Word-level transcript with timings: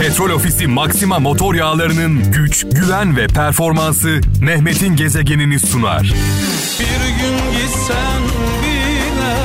Petrol 0.00 0.30
Ofisi 0.30 0.66
Maxima 0.66 1.18
motor 1.18 1.54
yağlarının 1.54 2.32
güç, 2.32 2.66
güven 2.72 3.16
ve 3.16 3.26
performansı 3.26 4.20
Mehmet'in 4.40 4.96
gezegenini 4.96 5.60
sunar. 5.60 6.02
Bir 6.02 7.06
gün 7.20 7.36
gitsen 7.52 8.22
bile 8.62 9.36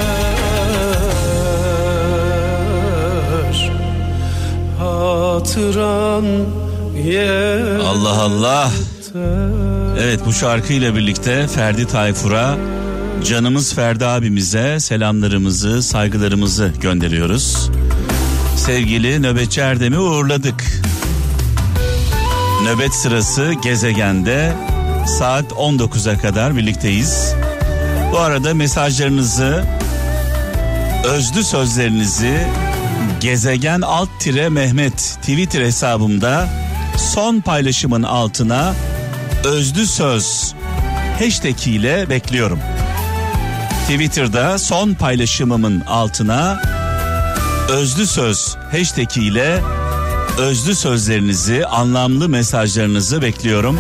Hatıran 4.79 6.25
yeter 6.95 7.79
Allah 7.79 8.21
Allah. 8.21 8.71
Evet 9.99 10.19
bu 10.25 10.33
şarkıyla 10.33 10.95
birlikte 10.95 11.47
Ferdi 11.47 11.87
Tayfur'a 11.87 12.57
canımız 13.25 13.73
Ferdi 13.73 14.05
abimize 14.05 14.79
selamlarımızı, 14.79 15.83
saygılarımızı 15.83 16.71
gönderiyoruz. 16.81 17.69
Sevgili 18.57 19.21
nöbetçi 19.21 19.61
Erdem'i 19.61 19.99
uğurladık. 19.99 20.63
Nöbet 22.63 22.93
sırası 22.93 23.53
gezegende 23.63 24.53
saat 25.19 25.51
19'a 25.51 26.17
kadar 26.17 26.57
birlikteyiz. 26.57 27.33
Bu 28.11 28.19
arada 28.19 28.53
mesajlarınızı, 28.53 29.63
özlü 31.05 31.43
sözlerinizi 31.43 32.47
gezegen 33.21 33.81
alt 33.81 34.09
tire 34.19 34.49
Mehmet 34.49 34.97
Twitter 34.97 35.61
hesabımda 35.61 36.49
son 36.97 37.41
paylaşımın 37.41 38.03
altına 38.03 38.73
özlü 39.43 39.87
söz 39.87 40.53
hashtag 41.19 41.67
ile 41.67 42.09
bekliyorum. 42.09 42.59
Twitter'da 43.85 44.57
son 44.57 44.93
paylaşımımın 44.93 45.81
altına 45.81 46.61
özlü 47.69 48.07
söz 48.07 48.55
hashtag 48.71 49.17
ile 49.17 49.61
özlü 50.37 50.75
sözlerinizi, 50.75 51.65
anlamlı 51.65 52.29
mesajlarınızı 52.29 53.21
bekliyorum. 53.21 53.79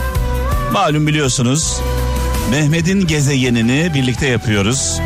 Malum 0.73 1.07
biliyorsunuz 1.07 1.79
Mehmet'in 2.51 3.07
gezegenini 3.07 3.91
birlikte 3.93 4.27
yapıyoruz. 4.27 4.99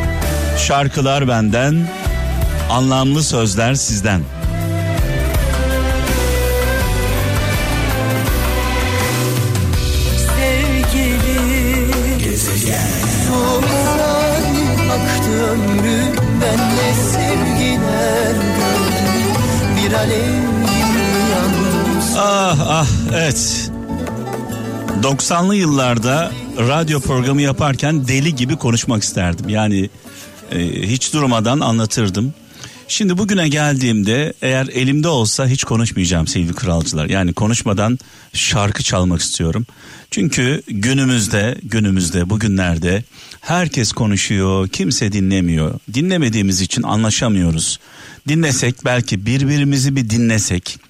Şarkılar 0.58 1.28
benden, 1.28 1.88
anlamlı 2.70 3.22
sözler 3.22 3.74
sizden. 3.74 4.20
Ah 22.52 22.60
ah 22.68 22.86
evet. 23.14 23.70
90'lı 25.02 25.56
yıllarda 25.56 26.32
radyo 26.58 27.00
programı 27.00 27.42
yaparken 27.42 28.08
deli 28.08 28.34
gibi 28.34 28.56
konuşmak 28.56 29.02
isterdim. 29.02 29.48
Yani 29.48 29.90
e, 30.52 30.58
hiç 30.82 31.12
durmadan 31.12 31.60
anlatırdım. 31.60 32.34
Şimdi 32.88 33.18
bugüne 33.18 33.48
geldiğimde 33.48 34.32
eğer 34.42 34.66
elimde 34.66 35.08
olsa 35.08 35.46
hiç 35.46 35.64
konuşmayacağım 35.64 36.26
sevgili 36.26 36.54
kralcılar. 36.54 37.06
Yani 37.06 37.32
konuşmadan 37.32 37.98
şarkı 38.32 38.82
çalmak 38.82 39.20
istiyorum. 39.20 39.66
Çünkü 40.10 40.62
günümüzde, 40.68 41.58
günümüzde, 41.62 42.30
bugünlerde 42.30 43.04
herkes 43.40 43.92
konuşuyor, 43.92 44.68
kimse 44.68 45.12
dinlemiyor. 45.12 45.74
Dinlemediğimiz 45.94 46.60
için 46.60 46.82
anlaşamıyoruz. 46.82 47.78
Dinlesek 48.28 48.84
belki 48.84 49.26
birbirimizi 49.26 49.96
bir 49.96 50.10
dinlesek 50.10 50.89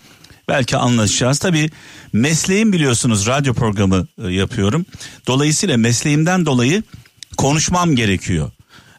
belki 0.50 0.76
anlaşacağız. 0.76 1.38
Tabii 1.38 1.70
mesleğim 2.12 2.72
biliyorsunuz 2.72 3.26
radyo 3.26 3.54
programı 3.54 4.06
e, 4.24 4.28
yapıyorum. 4.28 4.86
Dolayısıyla 5.26 5.76
mesleğimden 5.76 6.46
dolayı 6.46 6.82
konuşmam 7.36 7.96
gerekiyor. 7.96 8.50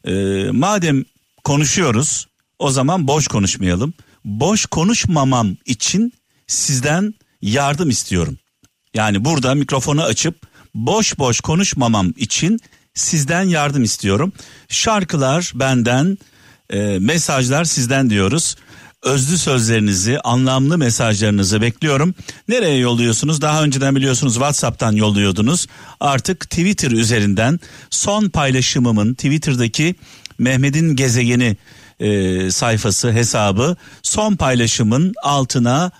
Ee, 0.05 0.11
madem 0.51 1.03
konuşuyoruz 1.43 2.27
o 2.59 2.71
zaman 2.71 3.07
boş 3.07 3.27
konuşmayalım. 3.27 3.93
Boş 4.25 4.65
konuşmamam 4.65 5.57
için 5.65 6.13
sizden 6.47 7.13
yardım 7.41 7.89
istiyorum. 7.89 8.37
Yani 8.93 9.25
burada 9.25 9.55
mikrofonu 9.55 10.03
açıp 10.03 10.35
boş 10.75 11.19
boş 11.19 11.39
konuşmamam 11.39 12.13
için 12.17 12.59
sizden 12.93 13.43
yardım 13.43 13.83
istiyorum. 13.83 14.33
Şarkılar 14.69 15.51
benden, 15.55 16.17
e, 16.69 16.97
mesajlar 16.99 17.63
sizden 17.65 18.09
diyoruz. 18.09 18.55
Özlü 19.03 19.37
sözlerinizi, 19.37 20.19
anlamlı 20.19 20.77
mesajlarınızı 20.77 21.61
bekliyorum. 21.61 22.15
Nereye 22.47 22.77
yolluyorsunuz? 22.77 23.41
Daha 23.41 23.63
önceden 23.63 23.95
biliyorsunuz 23.95 24.33
WhatsApp'tan 24.33 24.91
yolluyordunuz. 24.91 25.67
Artık 25.99 26.39
Twitter 26.39 26.91
üzerinden 26.91 27.59
son 27.89 28.29
paylaşımımın 28.29 29.13
Twitter'daki 29.13 29.95
Mehmet'in 30.37 30.95
gezegeni 30.95 31.57
e, 31.99 32.51
sayfası 32.51 33.11
hesabı 33.11 33.75
son 34.03 34.35
paylaşımın 34.35 35.13
altına 35.23 35.91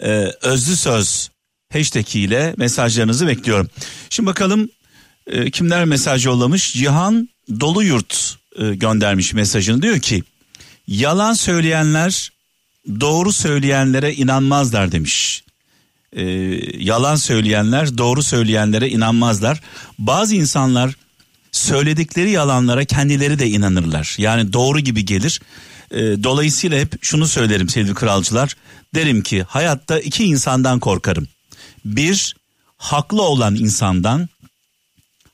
e, 0.00 0.10
özlü 0.42 0.76
söz 0.76 1.30
hashtag 1.72 2.16
ile 2.16 2.54
mesajlarınızı 2.56 3.26
bekliyorum. 3.26 3.70
Şimdi 4.10 4.26
bakalım 4.26 4.68
e, 5.26 5.50
kimler 5.50 5.84
mesaj 5.84 6.26
yollamış? 6.26 6.74
Cihan 6.74 7.28
Doluyurt 7.60 8.36
e, 8.58 8.74
göndermiş 8.74 9.32
mesajını 9.32 9.82
diyor 9.82 9.98
ki 9.98 10.22
yalan 10.86 11.32
söyleyenler 11.32 12.32
doğru 13.00 13.32
söyleyenlere 13.32 14.14
inanmazlar 14.14 14.92
demiş. 14.92 15.44
E, 16.12 16.24
yalan 16.78 17.16
söyleyenler 17.16 17.98
doğru 17.98 18.22
söyleyenlere 18.22 18.88
inanmazlar. 18.88 19.60
Bazı 19.98 20.34
insanlar 20.34 20.94
söyledikleri 21.52 22.30
yalanlara 22.30 22.84
kendileri 22.84 23.38
de 23.38 23.48
inanırlar. 23.48 24.14
Yani 24.18 24.52
doğru 24.52 24.80
gibi 24.80 25.04
gelir. 25.04 25.40
E, 25.90 26.00
dolayısıyla 26.00 26.80
hep 26.80 27.04
şunu 27.04 27.26
söylerim 27.26 27.68
sevgili 27.68 27.94
kralcılar. 27.94 28.56
Derim 28.94 29.22
ki 29.22 29.42
hayatta 29.42 30.00
iki 30.00 30.24
insandan 30.24 30.80
korkarım. 30.80 31.28
Bir 31.84 32.36
haklı 32.76 33.22
olan 33.22 33.54
insandan 33.54 34.28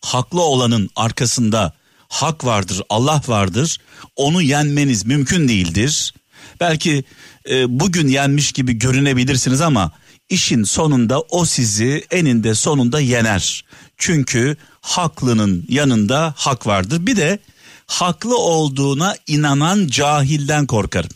haklı 0.01 0.43
olanın 0.43 0.91
arkasında 0.97 1.73
hak 2.09 2.45
vardır, 2.45 2.83
Allah 2.89 3.23
vardır. 3.27 3.79
Onu 4.17 4.43
yenmeniz 4.43 5.07
mümkün 5.07 5.49
değildir. 5.49 6.15
Belki 6.61 7.05
e, 7.51 7.81
bugün 7.81 8.09
yenmiş 8.09 8.53
gibi 8.53 8.73
görünebilirsiniz 8.73 9.61
ama 9.61 9.93
işin 10.29 10.65
sonunda 10.65 11.21
o 11.21 11.45
sizi 11.45 12.05
eninde 12.11 12.55
sonunda 12.55 13.01
yener. 13.01 13.65
Çünkü 13.97 14.57
haklının 14.81 15.65
yanında 15.69 16.35
hak 16.37 16.67
vardır. 16.67 17.07
Bir 17.07 17.17
de 17.17 17.39
haklı 17.87 18.39
olduğuna 18.39 19.17
inanan 19.27 19.87
cahilden 19.87 20.67
korkarım. 20.67 21.11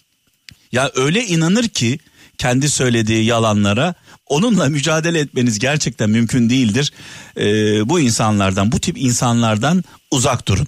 Ya 0.72 0.90
öyle 0.94 1.26
inanır 1.26 1.68
ki 1.68 1.98
kendi 2.38 2.68
söylediği 2.68 3.24
yalanlara 3.24 3.94
onunla 4.26 4.68
mücadele 4.68 5.18
etmeniz 5.18 5.58
gerçekten 5.58 6.10
mümkün 6.10 6.50
değildir. 6.50 6.92
Ee, 7.36 7.44
bu 7.88 8.00
insanlardan, 8.00 8.72
bu 8.72 8.80
tip 8.80 8.98
insanlardan 8.98 9.84
uzak 10.10 10.48
durun. 10.48 10.66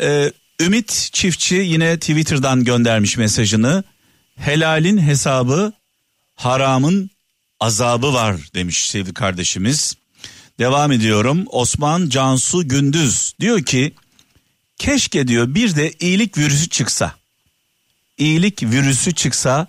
Ee, 0.00 0.32
Ümit 0.60 1.08
Çiftçi 1.12 1.54
yine 1.54 1.98
Twitter'dan 1.98 2.64
göndermiş 2.64 3.16
mesajını. 3.16 3.84
Helalin 4.36 4.98
hesabı, 4.98 5.72
haramın 6.34 7.10
azabı 7.60 8.14
var 8.14 8.36
demiş 8.54 8.90
sevgili 8.90 9.14
kardeşimiz. 9.14 9.94
Devam 10.58 10.92
ediyorum. 10.92 11.44
Osman 11.46 12.08
Cansu 12.08 12.68
Gündüz 12.68 13.34
diyor 13.40 13.62
ki 13.62 13.92
keşke 14.78 15.28
diyor 15.28 15.54
bir 15.54 15.76
de 15.76 15.92
iyilik 16.00 16.38
virüsü 16.38 16.68
çıksa. 16.68 17.14
İyilik 18.18 18.62
virüsü 18.62 19.14
çıksa 19.14 19.66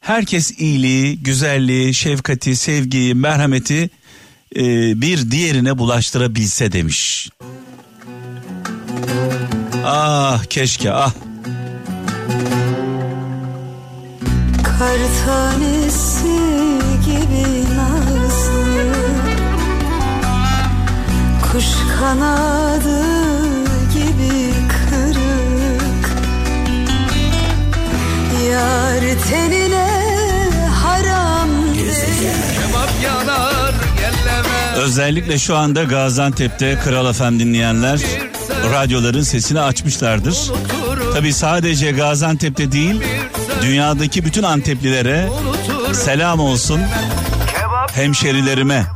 herkes 0.00 0.58
iyiliği, 0.58 1.22
güzelliği, 1.22 1.94
şefkati, 1.94 2.56
sevgiyi, 2.56 3.14
merhameti 3.14 3.90
e, 4.56 4.60
bir 5.00 5.30
diğerine 5.30 5.78
bulaştırabilse 5.78 6.72
demiş. 6.72 7.30
Ah 9.84 10.44
keşke 10.44 10.92
ah. 10.92 11.14
Kar 14.80 14.98
tanesi 15.26 16.40
gibi 17.04 17.64
nazlı. 17.76 18.92
Kuş 21.52 21.64
kanadı 21.98 23.02
gibi 23.92 24.54
kırık. 24.68 26.10
Yar 28.50 29.00
tenine 29.30 29.88
haram 30.82 31.48
Kebap 31.74 32.90
yanar 33.04 33.74
gelleme 33.96 34.76
Özellikle 34.76 35.38
şu 35.38 35.56
anda 35.56 35.84
Gaziantep'te 35.84 36.78
Kral 36.84 37.12
FM 37.12 37.38
dinleyenler 37.38 38.00
radyoların 38.72 39.22
sesini 39.22 39.60
açmışlardır. 39.60 40.50
Tabi 41.14 41.32
sadece 41.32 41.92
Gaziantep'te 41.92 42.72
değil 42.72 43.02
Dünyadaki 43.62 44.24
bütün 44.24 44.42
Anteplilere 44.42 45.28
selam 45.94 46.40
olsun. 46.40 46.80
Hemşerilerime. 47.94 48.86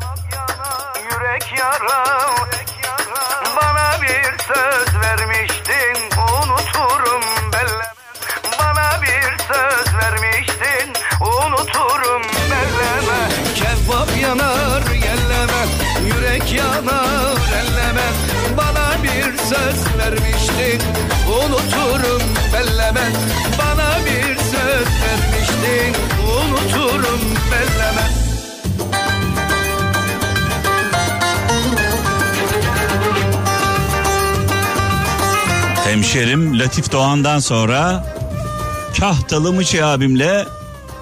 Yanar 16.55 17.37
elleme 17.61 18.09
Bana 18.57 19.03
bir 19.03 19.39
söz 19.39 19.99
vermiştin 19.99 20.81
Unuturum 21.29 22.24
Hemşerim 36.15 36.59
Latif 36.59 36.93
Doğan'dan 36.93 37.39
sonra 37.39 38.07
Kahtalı 39.01 39.53
Mıçı 39.53 39.87
abimle 39.87 40.47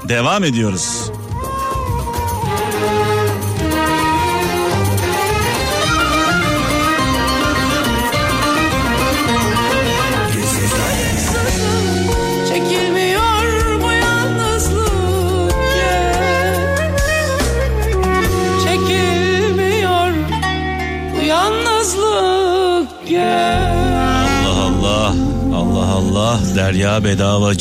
devam 0.09 0.45
ediyoruz. 0.45 1.11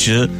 Bedavacı 0.02 0.30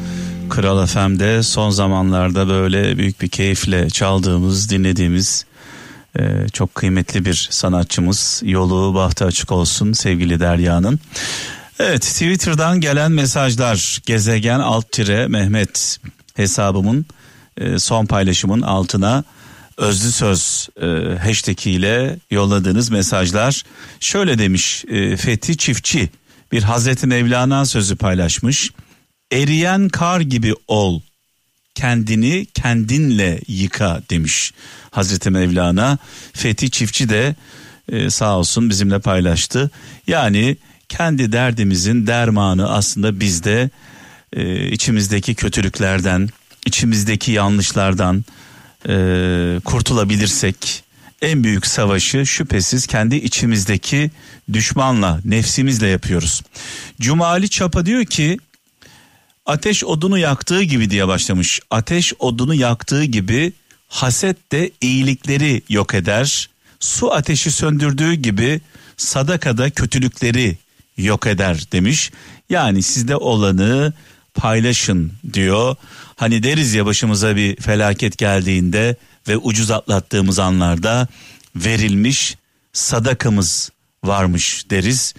Kral 0.50 0.86
FM'de 0.86 1.42
son 1.42 1.70
zamanlarda 1.70 2.48
böyle 2.48 2.98
büyük 2.98 3.20
bir 3.20 3.28
keyifle 3.28 3.90
çaldığımız 3.90 4.70
dinlediğimiz 4.70 5.44
e, 6.18 6.48
çok 6.52 6.74
kıymetli 6.74 7.24
bir 7.24 7.48
sanatçımız 7.50 8.42
yolu 8.44 8.94
bahtı 8.94 9.24
açık 9.24 9.52
olsun 9.52 9.92
sevgili 9.92 10.40
Derya'nın. 10.40 11.00
Evet 11.78 12.02
Twitter'dan 12.02 12.80
gelen 12.80 13.12
mesajlar 13.12 13.98
gezegen 14.06 14.60
alt 14.60 14.92
tire 14.92 15.26
Mehmet 15.26 15.98
hesabımın 16.34 17.06
e, 17.56 17.78
son 17.78 18.06
paylaşımın 18.06 18.62
altına 18.62 19.24
özlü 19.76 20.12
söz 20.12 20.68
e, 20.82 20.86
hashtag 21.16 21.66
ile 21.66 22.18
yolladığınız 22.30 22.90
mesajlar 22.90 23.62
şöyle 24.00 24.38
demiş 24.38 24.84
e, 24.88 25.16
Fethi 25.16 25.56
Çiftçi 25.56 26.10
bir 26.52 26.62
Hazreti 26.62 27.06
Mevlana 27.06 27.64
sözü 27.64 27.96
paylaşmış. 27.96 28.70
Eriyen 29.32 29.88
kar 29.88 30.20
gibi 30.20 30.54
ol 30.68 31.00
kendini 31.74 32.46
kendinle 32.54 33.40
yıka 33.48 34.02
demiş 34.10 34.52
Hazreti 34.90 35.30
Mevlana. 35.30 35.98
Fethi 36.32 36.70
Çiftçi 36.70 37.08
de 37.08 37.34
e, 37.92 38.10
sağ 38.10 38.38
olsun 38.38 38.70
bizimle 38.70 38.98
paylaştı. 38.98 39.70
Yani 40.06 40.56
kendi 40.88 41.32
derdimizin 41.32 42.06
dermanı 42.06 42.70
aslında 42.70 43.20
bizde 43.20 43.70
e, 44.32 44.68
içimizdeki 44.70 45.34
kötülüklerden, 45.34 46.28
içimizdeki 46.66 47.32
yanlışlardan 47.32 48.24
e, 48.88 48.94
kurtulabilirsek 49.64 50.84
en 51.22 51.44
büyük 51.44 51.66
savaşı 51.66 52.26
şüphesiz 52.26 52.86
kendi 52.86 53.16
içimizdeki 53.16 54.10
düşmanla, 54.52 55.20
nefsimizle 55.24 55.86
yapıyoruz. 55.86 56.42
Cumali 57.00 57.48
Çapa 57.48 57.86
diyor 57.86 58.04
ki 58.04 58.38
ateş 59.46 59.84
odunu 59.84 60.18
yaktığı 60.18 60.62
gibi 60.62 60.90
diye 60.90 61.08
başlamış. 61.08 61.60
Ateş 61.70 62.12
odunu 62.18 62.54
yaktığı 62.54 63.04
gibi 63.04 63.52
haset 63.88 64.52
de 64.52 64.70
iyilikleri 64.80 65.62
yok 65.68 65.94
eder. 65.94 66.50
Su 66.80 67.12
ateşi 67.12 67.50
söndürdüğü 67.50 68.14
gibi 68.14 68.60
sadakada 68.96 69.70
kötülükleri 69.70 70.56
yok 70.96 71.26
eder 71.26 71.64
demiş. 71.72 72.10
Yani 72.50 72.82
sizde 72.82 73.16
olanı 73.16 73.92
paylaşın 74.34 75.12
diyor. 75.32 75.76
Hani 76.16 76.42
deriz 76.42 76.74
ya 76.74 76.86
başımıza 76.86 77.36
bir 77.36 77.56
felaket 77.56 78.18
geldiğinde 78.18 78.96
ve 79.28 79.36
ucuz 79.36 79.70
atlattığımız 79.70 80.38
anlarda 80.38 81.08
verilmiş 81.56 82.36
sadakamız 82.72 83.70
varmış 84.04 84.70
deriz. 84.70 85.14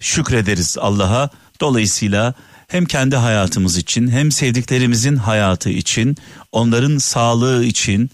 Şükrederiz 0.00 0.78
Allah'a. 0.78 1.30
Dolayısıyla 1.60 2.34
hem 2.72 2.84
kendi 2.84 3.16
hayatımız 3.16 3.76
için 3.76 4.08
hem 4.08 4.32
sevdiklerimizin 4.32 5.16
hayatı 5.16 5.70
için, 5.70 6.16
onların 6.52 6.98
sağlığı 6.98 7.64
için, 7.64 8.10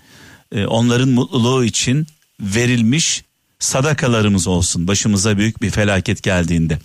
e, 0.52 0.66
onların 0.66 1.08
mutluluğu 1.08 1.64
için 1.64 2.06
verilmiş 2.40 3.24
sadakalarımız 3.58 4.46
olsun 4.46 4.88
başımıza 4.88 5.38
büyük 5.38 5.62
bir 5.62 5.70
felaket 5.70 6.22
geldiğinde. 6.22 6.78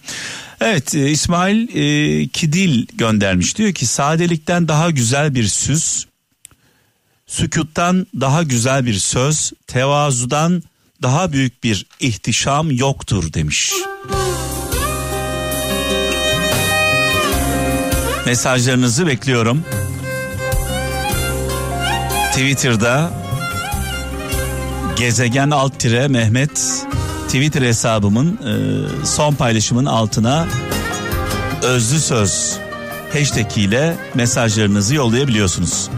Evet 0.61 0.95
e, 0.95 1.09
İsmail 1.09 1.75
e, 1.75 2.27
Kidil 2.27 2.87
göndermiş 2.93 3.57
diyor 3.57 3.73
ki 3.73 3.85
sadelikten 3.85 4.67
daha 4.67 4.89
güzel 4.89 5.35
bir 5.35 5.47
süs, 5.47 6.05
sükuttan 7.27 8.07
daha 8.19 8.43
güzel 8.43 8.85
bir 8.85 8.93
söz, 8.93 9.51
tevazudan 9.67 10.63
daha 11.01 11.33
büyük 11.33 11.63
bir 11.63 11.85
ihtişam 11.99 12.71
yoktur 12.71 13.33
demiş. 13.33 13.73
Mesajlarınızı 18.25 19.07
bekliyorum. 19.07 19.63
Twitter'da 22.31 23.11
gezegen 24.95 25.49
alt 25.49 25.79
tire 25.79 26.07
Mehmet 26.07 26.85
Twitter 27.27 27.61
hesabımın 27.61 28.27
e, 28.27 29.05
son 29.05 29.33
paylaşımın 29.33 29.85
altına 29.85 30.47
özlü 31.63 31.99
söz 31.99 32.57
hashtag 33.13 33.57
ile 33.57 33.95
mesajlarınızı 34.13 34.95
yollayabiliyorsunuz. 34.95 35.89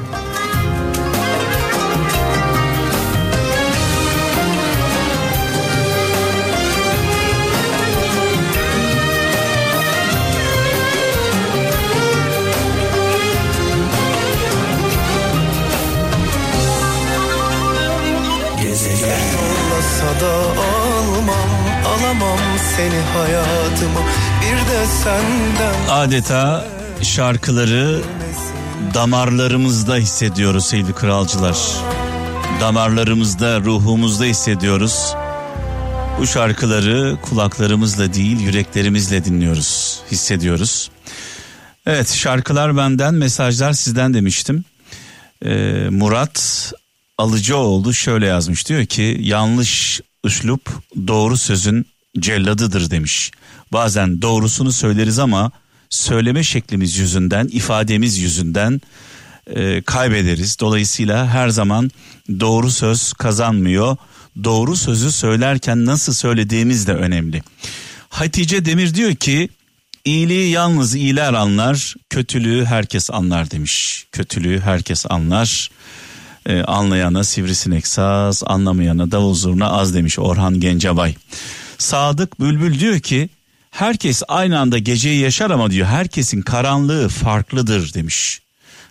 Adeta 25.90 26.68
şarkıları 27.02 28.02
damarlarımızda 28.94 29.96
hissediyoruz 29.96 30.66
sevgili 30.66 30.94
kralcılar. 30.94 31.58
Damarlarımızda, 32.62 33.60
ruhumuzda 33.60 34.24
hissediyoruz. 34.24 35.14
Bu 36.20 36.28
şarkıları 36.28 37.18
kulaklarımızla 37.22 38.14
değil 38.14 38.40
yüreklerimizle 38.40 39.26
dinliyoruz, 39.26 40.00
hissediyoruz. 40.12 40.92
Evet 41.86 42.10
şarkılar 42.10 42.78
benden, 42.78 43.14
mesajlar 43.14 43.74
sizden 43.74 44.14
demiştim. 44.14 44.66
Ee, 45.46 45.88
Murat 45.90 46.72
Alıcıoğlu 47.18 47.94
şöyle 47.94 48.26
yazmış 48.26 48.68
diyor 48.70 48.86
ki 48.86 49.18
yanlış 49.22 50.02
üslup 50.24 50.70
doğru 51.08 51.38
sözün 51.38 51.88
celladıdır 52.20 52.92
demiş. 52.92 53.32
Bazen 53.74 54.22
doğrusunu 54.22 54.72
söyleriz 54.72 55.20
ama 55.20 55.52
söyleme 55.90 56.44
şeklimiz 56.44 56.98
yüzünden, 56.98 57.48
ifademiz 57.48 58.18
yüzünden 58.18 58.82
e, 59.48 59.82
kaybederiz. 59.82 60.60
Dolayısıyla 60.60 61.28
her 61.28 61.50
zaman 61.50 61.92
doğru 62.40 62.72
söz 62.72 63.14
kazanmıyor. 63.14 63.98
Doğru 64.44 64.76
sözü 64.76 65.12
söylerken 65.12 65.86
nasıl 65.86 66.14
söylediğimiz 66.14 66.88
de 66.88 66.94
önemli. 66.94 67.44
Hatice 68.10 68.66
Demir 68.66 68.96
diyor 68.96 69.16
ki 69.16 69.50
iyiliği 70.06 70.52
yalnız 70.52 70.96
iyiler 70.96 71.34
anlar, 71.34 71.96
kötülüğü 72.10 72.66
herkes 72.66 73.12
anlar 73.12 73.52
demiş. 73.52 74.06
Kötülüğü 74.12 74.60
herkes 74.60 75.06
anlar. 75.10 75.70
Ee, 76.46 76.62
anlayana 76.62 77.24
sivrisinek 77.24 77.88
saz, 77.88 78.44
anlamayana 78.46 79.12
davul 79.12 79.34
zurna 79.34 79.70
az 79.70 79.94
demiş 79.94 80.20
Orhan 80.20 80.60
Gencebay. 80.60 81.16
Sadık 81.78 82.40
Bülbül 82.40 82.80
diyor 82.80 83.00
ki 83.00 83.30
herkes 83.72 84.24
aynı 84.28 84.60
anda 84.60 84.78
geceyi 84.78 85.20
yaşar 85.20 85.52
ama 85.52 85.72
diyor 85.72 85.88
herkesin 85.88 86.42
karanlığı 86.42 87.10
farklıdır 87.10 87.94
demiş. 87.94 88.42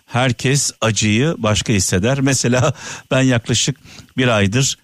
herkes 0.07 0.73
acıyı 0.81 1.35
başka 1.39 1.73
hisseder. 1.73 2.21
Mesela 2.21 2.73
ben 3.11 3.23
yaklaşık 3.23 3.77
bir 4.17 4.29
aydır 4.29 4.79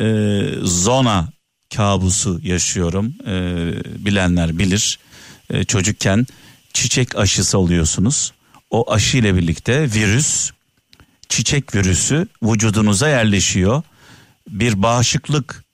e, 0.00 0.04
zona 0.62 1.28
kabusu 1.74 2.40
yaşıyorum. 2.42 3.14
E, 3.26 3.34
bilenler 4.04 4.58
bilir. 4.58 4.98
E, 5.50 5.64
çocukken 5.64 6.26
çiçek 6.72 7.16
aşısı 7.16 7.58
oluyorsunuz. 7.58 8.32
O 8.70 8.92
aşı 8.92 9.16
ile 9.16 9.36
birlikte 9.36 9.92
virüs, 9.92 10.50
çiçek 11.28 11.74
virüsü 11.74 12.26
vücudunuza 12.42 13.08
yerleşiyor. 13.08 13.82
Bir 14.50 14.82
bağışıklık 14.82 15.64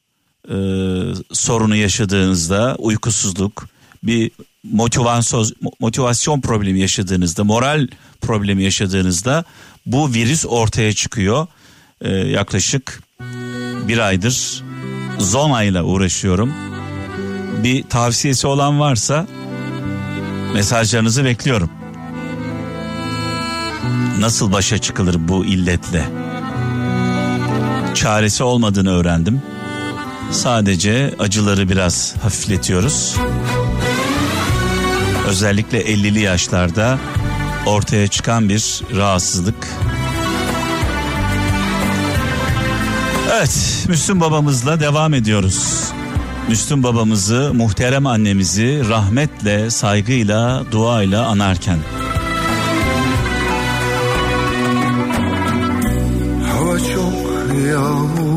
sorunu 1.32 1.76
yaşadığınızda, 1.76 2.76
uykusuzluk, 2.78 3.68
bir 4.02 4.30
motivasyon 4.72 5.46
motivasyon 5.80 6.40
problemi 6.40 6.80
yaşadığınızda, 6.80 7.44
moral 7.44 7.88
problemi 8.20 8.62
yaşadığınızda 8.62 9.44
bu 9.87 10.14
virüs 10.14 10.46
ortaya 10.46 10.92
çıkıyor. 10.92 11.46
Ee, 12.00 12.11
yaklaşık 12.11 13.02
bir 13.88 13.99
aydır 13.99 14.62
zona 15.18 15.62
ile 15.62 15.82
uğraşıyorum. 15.82 16.54
Bir 17.62 17.82
tavsiyesi 17.82 18.46
olan 18.46 18.80
varsa 18.80 19.26
mesajlarınızı 20.54 21.25
bekliyorum. 21.25 21.70
Nasıl 24.18 24.52
başa 24.52 24.78
çıkılır 24.78 25.28
bu 25.28 25.44
illetle? 25.44 26.08
Çaresi 27.94 28.42
olmadığını 28.44 28.90
öğrendim. 28.90 29.42
Sadece 30.33 31.15
acıları 31.19 31.69
biraz 31.69 32.15
hafifletiyoruz 32.23 33.17
özellikle 35.33 35.83
50'li 35.83 36.21
yaşlarda 36.21 36.99
ortaya 37.67 38.09
çıkan 38.09 38.49
bir 38.49 38.83
rahatsızlık. 38.97 39.69
Evet, 43.33 43.85
Müslüm 43.89 44.21
babamızla 44.21 44.81
devam 44.81 45.15
ediyoruz. 45.15 45.91
Müslüm 46.49 46.83
babamızı, 46.83 47.51
muhterem 47.55 48.07
annemizi 48.07 48.89
rahmetle, 48.89 49.71
saygıyla, 49.71 50.65
duayla 50.73 51.27
anarken. 51.27 51.79
Hava 56.49 56.79
çok 56.79 57.57
yağmur 57.69 58.32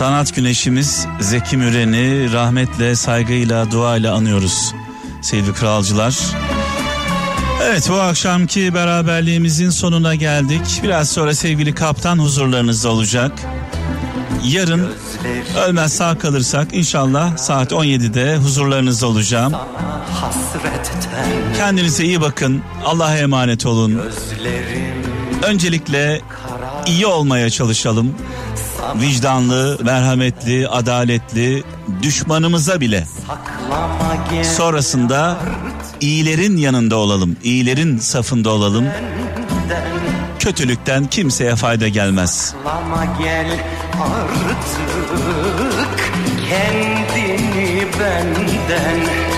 Sanat 0.00 0.34
güneşimiz 0.34 1.06
Zeki 1.20 1.56
Müren'i 1.56 2.32
rahmetle, 2.32 2.96
saygıyla, 2.96 3.70
duayla 3.70 4.14
anıyoruz 4.14 4.74
sevgili 5.22 5.52
kralcılar. 5.52 6.18
Evet 7.62 7.88
bu 7.90 8.00
akşamki 8.00 8.74
beraberliğimizin 8.74 9.70
sonuna 9.70 10.14
geldik. 10.14 10.80
Biraz 10.82 11.10
sonra 11.10 11.34
sevgili 11.34 11.74
kaptan 11.74 12.18
huzurlarınızda 12.18 12.88
olacak. 12.88 13.32
Yarın 14.44 14.92
ölmez 15.66 15.92
sağ 15.92 16.18
kalırsak 16.18 16.74
inşallah 16.74 17.36
saat 17.36 17.72
17'de 17.72 18.36
huzurlarınızda 18.36 19.06
olacağım. 19.06 19.52
Kendinize 21.56 22.04
iyi 22.04 22.20
bakın. 22.20 22.62
Allah'a 22.84 23.16
emanet 23.16 23.66
olun. 23.66 24.00
Öncelikle 25.42 26.20
iyi 26.86 27.06
olmaya 27.06 27.50
çalışalım. 27.50 28.14
Vicdanlı, 28.94 29.78
merhametli, 29.84 30.68
adaletli, 30.68 31.62
düşmanımıza 32.02 32.80
bile. 32.80 33.04
Sonrasında 34.56 35.38
iyilerin 36.00 36.56
yanında 36.56 36.96
olalım, 36.96 37.36
iyilerin 37.42 37.98
safında 37.98 38.50
olalım. 38.50 38.84
Kötülükten 40.38 41.06
kimseye 41.06 41.56
fayda 41.56 41.88
gelmez. 41.88 42.54
Gel 43.22 43.46
artık 44.02 44.90
kendini 46.48 47.86
benden 48.00 49.30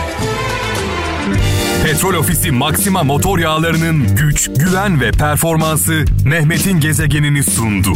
Petrol 1.84 2.14
Ofisi 2.14 2.50
Maxima 2.50 3.02
motor 3.02 3.38
yağlarının 3.38 4.16
güç, 4.16 4.50
güven 4.56 5.00
ve 5.00 5.10
performansı 5.10 6.04
Mehmet'in 6.24 6.80
gezegenini 6.80 7.42
sundu. 7.42 7.92